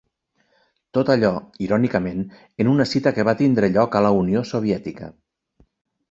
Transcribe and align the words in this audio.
Tot 0.97 1.09
allò, 1.15 1.27
irònicament, 1.65 2.23
en 2.65 2.71
una 2.71 2.87
cita 2.93 3.13
que 3.17 3.25
va 3.29 3.35
tindre 3.41 3.69
lloc 3.75 3.97
a 3.99 4.01
la 4.07 4.13
Unió 4.23 4.41
Soviètica. 4.53 5.11